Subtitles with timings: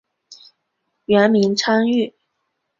[1.05, 2.11] 原名昌枢。